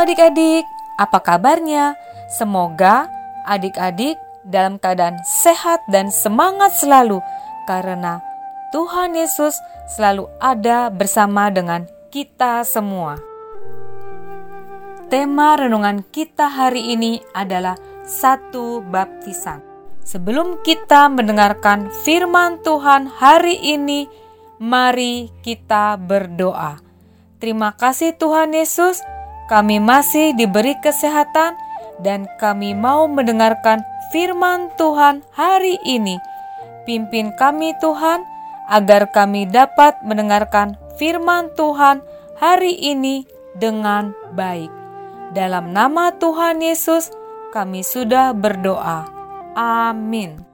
Adik-adik, 0.00 0.64
apa 0.96 1.20
kabarnya? 1.20 1.92
Semoga 2.32 3.04
adik-adik 3.44 4.16
dalam 4.48 4.80
keadaan 4.80 5.20
sehat 5.28 5.84
dan 5.92 6.08
semangat 6.08 6.72
selalu 6.80 7.20
karena 7.68 8.24
Tuhan 8.72 9.12
Yesus 9.12 9.60
selalu 9.92 10.24
ada 10.40 10.88
bersama 10.88 11.52
dengan 11.52 11.84
kita 12.08 12.64
semua. 12.64 13.20
Tema 15.12 15.60
renungan 15.60 16.00
kita 16.08 16.48
hari 16.48 16.96
ini 16.96 17.20
adalah 17.36 17.76
satu 18.08 18.80
baptisan. 18.80 19.60
Sebelum 20.00 20.64
kita 20.64 21.12
mendengarkan 21.12 21.92
firman 22.08 22.56
Tuhan 22.64 23.04
hari 23.04 23.60
ini, 23.60 24.08
mari 24.56 25.28
kita 25.44 26.00
berdoa. 26.00 26.80
Terima 27.36 27.76
kasih 27.76 28.16
Tuhan 28.16 28.56
Yesus, 28.56 29.04
kami 29.50 29.82
masih 29.82 30.30
diberi 30.38 30.78
kesehatan 30.78 31.58
dan 31.98 32.30
kami 32.38 32.70
mau 32.70 33.10
mendengarkan 33.10 33.82
firman 34.14 34.70
Tuhan 34.78 35.26
hari 35.34 35.74
ini. 35.82 36.22
Pimpin 36.86 37.34
kami 37.34 37.74
Tuhan, 37.82 38.22
agar 38.70 39.10
kami 39.10 39.50
dapat 39.50 39.98
mendengarkan 40.06 40.78
firman 40.94 41.50
Tuhan 41.58 42.06
hari 42.38 42.78
ini 42.78 43.26
dengan 43.58 44.14
baik. 44.32 44.70
Dalam 45.34 45.74
nama 45.74 46.14
Tuhan 46.14 46.62
Yesus, 46.62 47.10
kami 47.50 47.82
sudah 47.82 48.30
berdoa. 48.30 49.10
Amin. 49.58 50.46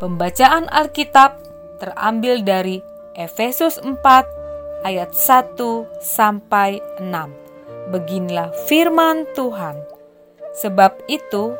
Pembacaan 0.00 0.64
Alkitab 0.72 1.36
terambil 1.76 2.40
dari 2.40 2.80
Efesus 3.12 3.76
4 3.76 4.00
ayat 4.88 5.12
1 5.12 5.60
sampai 6.00 6.80
6. 7.04 7.39
Beginilah 7.90 8.54
firman 8.70 9.26
Tuhan. 9.34 9.74
Sebab 10.62 11.10
itu, 11.10 11.54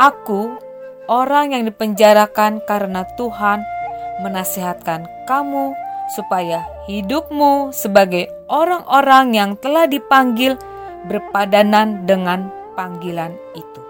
aku, 0.00 0.56
orang 1.04 1.52
yang 1.52 1.68
dipenjarakan 1.68 2.64
karena 2.64 3.04
Tuhan, 3.20 3.60
menasihatkan 4.24 5.04
kamu 5.28 5.76
supaya 6.16 6.64
hidupmu 6.88 7.76
sebagai 7.76 8.32
orang-orang 8.48 9.36
yang 9.36 9.50
telah 9.60 9.84
dipanggil 9.84 10.56
berpadanan 11.04 12.08
dengan 12.08 12.48
panggilan 12.72 13.36
itu. 13.52 13.82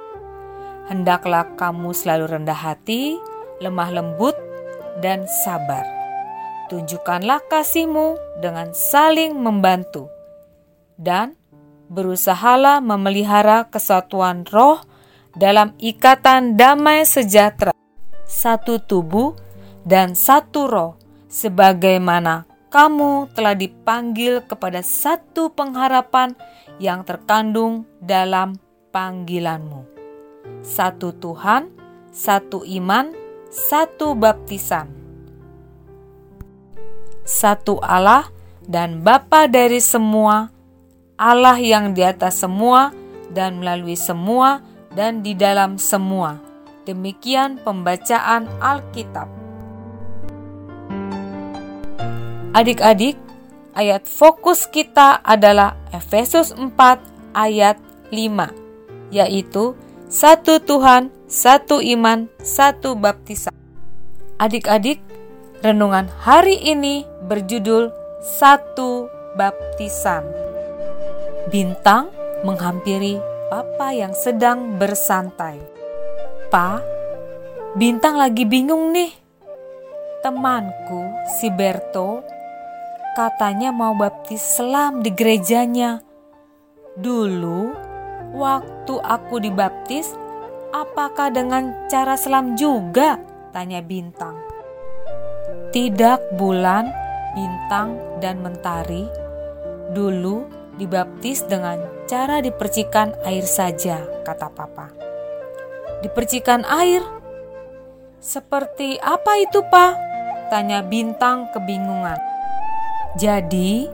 Hendaklah 0.91 1.47
kamu 1.55 1.95
selalu 1.95 2.39
rendah 2.39 2.57
hati, 2.57 3.19
lemah 3.63 3.91
lembut, 3.95 4.35
dan 5.03 5.27
sabar. 5.45 5.85
Tunjukkanlah 6.67 7.47
kasihmu 7.47 8.19
dengan 8.43 8.75
saling 8.75 9.39
membantu, 9.39 10.11
dan 10.99 11.39
berusahalah 11.91 12.83
memelihara 12.83 13.67
kesatuan 13.71 14.47
roh 14.49 14.83
dalam 15.37 15.77
ikatan 15.77 16.57
damai 16.57 17.05
sejahtera, 17.05 17.77
satu 18.25 18.81
tubuh 18.83 19.37
dan 19.85 20.17
satu 20.17 20.67
roh, 20.67 20.93
sebagaimana 21.29 22.49
kamu 22.73 23.31
telah 23.33 23.55
dipanggil 23.55 24.43
kepada 24.45 24.83
satu 24.83 25.53
pengharapan 25.55 26.35
yang 26.83 27.07
terkandung 27.07 27.87
dalam 28.03 28.59
panggilanmu. 28.91 29.87
Satu 30.61 31.15
Tuhan, 31.17 31.71
satu 32.11 32.65
iman, 32.65 33.13
satu 33.49 34.13
baptisan. 34.17 34.89
Satu 37.27 37.83
Allah 37.83 38.31
dan 38.67 39.03
Bapa 39.03 39.51
dari 39.51 39.83
semua, 39.83 40.51
Allah 41.17 41.57
yang 41.57 41.97
di 41.97 42.05
atas 42.05 42.45
semua 42.45 42.93
dan 43.33 43.57
melalui 43.61 43.97
semua 43.97 44.61
dan 44.93 45.25
di 45.25 45.33
dalam 45.33 45.81
semua. 45.81 46.37
Demikian 46.85 47.57
pembacaan 47.65 48.45
Alkitab. 48.61 49.29
Adik-adik, 52.53 53.17
ayat 53.73 54.05
fokus 54.09 54.69
kita 54.69 55.21
adalah 55.25 55.77
Efesus 55.93 56.53
4 56.53 56.73
ayat 57.37 57.77
5, 58.13 59.13
yaitu 59.13 59.77
satu 60.09 60.61
Tuhan, 60.61 61.13
satu 61.29 61.81
iman, 61.81 62.29
satu 62.41 62.97
baptisan. 62.97 63.53
Adik-adik, 64.37 65.01
renungan 65.65 66.13
hari 66.21 66.61
ini 66.61 67.09
berjudul 67.25 67.89
Satu 68.37 69.09
Baptisan. 69.37 70.46
Bintang 71.47 72.11
menghampiri 72.43 73.23
Papa 73.47 73.95
yang 73.95 74.11
sedang 74.11 74.75
bersantai. 74.75 75.63
Pa, 76.51 76.83
Bintang 77.77 78.17
lagi 78.17 78.49
bingung 78.49 78.91
nih. 78.91 79.13
Temanku, 80.25 81.13
si 81.37 81.53
Berto, 81.53 82.25
katanya 83.13 83.69
mau 83.69 83.93
baptis 83.93 84.41
selam 84.41 85.05
di 85.05 85.13
gerejanya. 85.13 86.01
Dulu, 86.97 87.77
waktu 88.33 88.95
aku 88.97 89.37
dibaptis, 89.39 90.17
apakah 90.73 91.29
dengan 91.29 91.87
cara 91.93 92.17
selam 92.17 92.57
juga? 92.57 93.21
Tanya 93.53 93.85
Bintang. 93.85 94.41
Tidak 95.69 96.33
bulan, 96.41 96.89
bintang, 97.37 98.19
dan 98.25 98.41
mentari. 98.41 99.05
Dulu 99.93 100.56
dibaptis 100.77 101.45
dengan 101.45 101.81
cara 102.09 102.41
dipercikan 102.41 103.17
air 103.25 103.45
saja, 103.45 104.01
kata 104.25 104.53
Papa. 104.53 104.93
Dipercikan 106.05 106.63
air? 106.69 107.01
Seperti 108.21 109.01
apa 109.01 109.41
itu, 109.41 109.65
Pak? 109.67 109.93
Tanya 110.53 110.85
Bintang 110.85 111.51
kebingungan. 111.51 112.21
Jadi, 113.17 113.89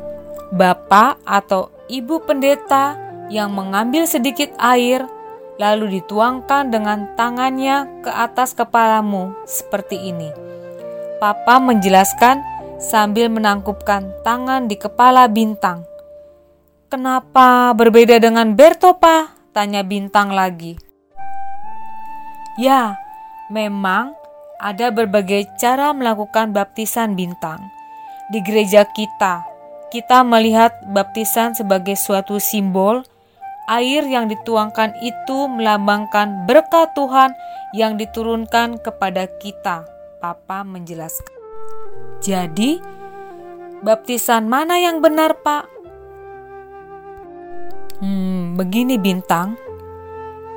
bapak 0.53 1.22
atau 1.22 1.72
ibu 1.87 2.20
pendeta 2.20 2.99
yang 3.32 3.54
mengambil 3.54 4.04
sedikit 4.04 4.53
air 4.60 5.06
lalu 5.62 6.00
dituangkan 6.00 6.75
dengan 6.75 7.06
tangannya 7.14 8.03
ke 8.03 8.10
atas 8.10 8.53
kepalamu 8.53 9.32
seperti 9.47 10.10
ini. 10.10 10.34
Papa 11.22 11.62
menjelaskan 11.62 12.43
sambil 12.82 13.31
menangkupkan 13.31 14.10
tangan 14.26 14.66
di 14.66 14.75
kepala 14.75 15.31
Bintang. 15.31 15.91
Kenapa 16.92 17.72
berbeda 17.72 18.20
dengan 18.20 18.53
Berto, 18.53 19.00
Pak? 19.00 19.56
Tanya 19.56 19.80
Bintang 19.80 20.28
lagi. 20.28 20.76
Ya, 22.60 23.00
memang 23.48 24.12
ada 24.60 24.92
berbagai 24.92 25.48
cara 25.56 25.97
melakukan 25.97 26.52
baptisan 26.52 27.16
Bintang 27.16 27.64
di 28.28 28.44
gereja 28.44 28.84
kita, 28.84 29.41
kita 29.88 30.20
melihat 30.20 30.84
baptisan 30.92 31.56
sebagai 31.56 31.97
suatu 31.97 32.36
simbol 32.36 33.08
air 33.72 34.04
yang 34.04 34.28
dituangkan 34.28 34.92
itu 35.00 35.48
melambangkan 35.48 36.44
berkat 36.44 36.92
Tuhan 36.92 37.32
yang 37.72 37.97
diturunkan 37.97 38.76
kepada 38.84 39.32
kita. 39.41 39.88
Papa 40.20 40.60
menjelaskan. 40.60 41.41
Jadi, 42.20 42.84
baptisan 43.81 44.44
mana 44.44 44.76
yang 44.76 45.00
benar, 45.00 45.41
Pak? 45.41 45.72
Hmm, 48.02 48.58
begini 48.58 48.98
bintang. 48.98 49.54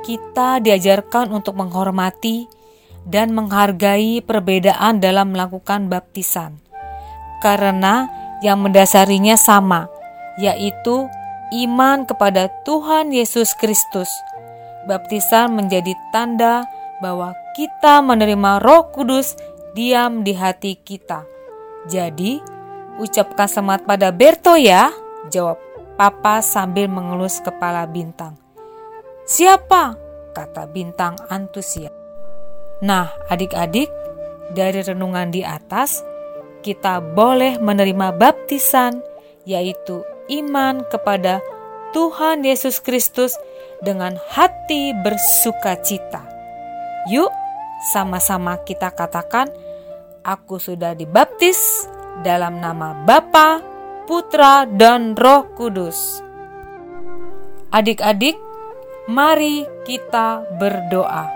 Kita 0.02 0.58
diajarkan 0.58 1.30
untuk 1.30 1.54
menghormati 1.54 2.50
dan 3.06 3.30
menghargai 3.30 4.18
perbedaan 4.18 4.98
dalam 4.98 5.30
melakukan 5.30 5.86
baptisan 5.86 6.58
karena 7.38 8.10
yang 8.42 8.66
mendasarinya 8.66 9.38
sama, 9.38 9.86
yaitu 10.42 11.06
iman 11.54 12.02
kepada 12.02 12.50
Tuhan 12.66 13.14
Yesus 13.14 13.54
Kristus. 13.54 14.10
Baptisan 14.90 15.54
menjadi 15.54 15.94
tanda 16.10 16.66
bahwa 16.98 17.30
kita 17.54 18.02
menerima 18.02 18.58
Roh 18.58 18.90
Kudus 18.90 19.38
diam 19.78 20.26
di 20.26 20.34
hati 20.34 20.78
kita. 20.78 21.22
Jadi, 21.86 22.42
ucapkan 22.98 23.46
semangat 23.46 23.86
pada 23.86 24.10
Berto 24.10 24.58
ya, 24.58 24.90
jawab 25.30 25.65
Papa 25.96 26.44
sambil 26.44 26.92
mengelus 26.92 27.40
kepala 27.40 27.88
Bintang. 27.88 28.36
Siapa? 29.24 29.96
kata 30.36 30.68
Bintang 30.68 31.16
antusias. 31.32 31.88
Nah, 32.84 33.08
adik-adik, 33.32 33.88
dari 34.52 34.84
renungan 34.84 35.32
di 35.32 35.40
atas, 35.40 36.04
kita 36.60 37.00
boleh 37.00 37.56
menerima 37.56 38.12
baptisan, 38.12 39.00
yaitu 39.48 40.04
iman 40.28 40.84
kepada 40.92 41.40
Tuhan 41.96 42.44
Yesus 42.44 42.84
Kristus 42.84 43.32
dengan 43.80 44.20
hati 44.36 44.92
bersuka 45.00 45.80
cita. 45.80 46.20
Yuk, 47.08 47.32
sama-sama 47.96 48.60
kita 48.68 48.92
katakan, 48.92 49.48
"Aku 50.20 50.60
sudah 50.60 50.92
dibaptis 50.92 51.88
dalam 52.20 52.60
nama 52.60 52.92
Bapa, 53.08 53.75
Putra, 54.06 54.64
dan 54.64 55.18
Roh 55.18 55.52
Kudus." 55.58 56.22
Adik-adik, 57.74 58.38
mari 59.10 59.66
kita 59.84 60.46
berdoa. 60.56 61.28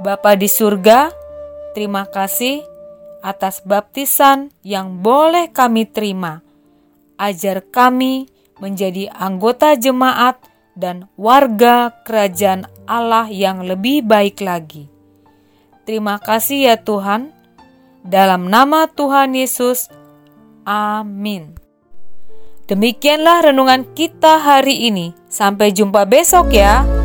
Bapa 0.00 0.32
di 0.34 0.48
surga, 0.48 1.12
terima 1.76 2.08
kasih 2.08 2.64
atas 3.20 3.60
baptisan 3.62 4.48
yang 4.64 5.04
boleh 5.04 5.52
kami 5.52 5.84
terima. 5.84 6.40
Ajar 7.20 7.60
kami 7.68 8.32
menjadi 8.58 9.12
anggota 9.12 9.76
jemaat 9.76 10.40
dan 10.72 11.08
warga 11.20 11.92
kerajaan 12.08 12.64
Allah 12.88 13.28
yang 13.28 13.64
lebih 13.68 14.00
baik 14.04 14.40
lagi. 14.40 14.88
Terima 15.84 16.16
kasih 16.16 16.72
ya 16.72 16.76
Tuhan. 16.80 17.32
Dalam 18.00 18.48
nama 18.48 18.88
Tuhan 18.88 19.36
Yesus, 19.36 19.92
amin. 20.64 21.69
Demikianlah 22.70 23.50
renungan 23.50 23.82
kita 23.98 24.38
hari 24.38 24.86
ini. 24.86 25.10
Sampai 25.26 25.74
jumpa 25.74 26.06
besok 26.06 26.54
ya. 26.54 26.99